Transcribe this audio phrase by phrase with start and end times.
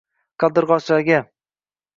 [0.43, 1.21] Qaldirg’ochlarga